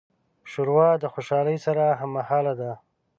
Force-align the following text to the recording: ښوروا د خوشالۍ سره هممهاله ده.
ښوروا 0.49 0.89
د 1.01 1.05
خوشالۍ 1.13 1.57
سره 1.65 1.83
هممهاله 1.99 2.53
ده. 2.61 2.71